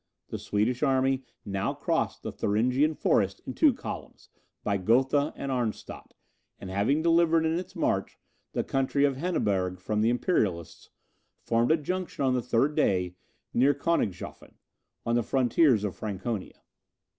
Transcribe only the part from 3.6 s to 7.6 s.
columns, by Gotha and Arnstadt, and having delivered, in